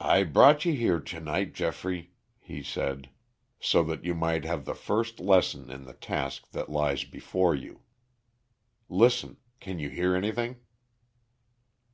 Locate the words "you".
0.64-0.72, 4.02-4.14, 7.54-7.82, 9.78-9.90